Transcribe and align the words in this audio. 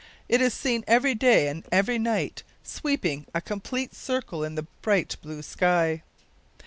It 0.27 0.41
is 0.41 0.51
seen 0.51 0.83
every 0.87 1.13
day 1.13 1.47
and 1.47 1.63
every 1.71 1.99
night 1.99 2.41
sweeping 2.63 3.27
a 3.35 3.39
complete 3.39 3.93
circle 3.93 4.43
in 4.43 4.55
the 4.55 4.65
bright 4.81 5.15
blue 5.21 5.43
sky. 5.43 6.01